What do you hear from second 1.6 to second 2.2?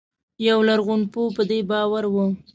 باور و.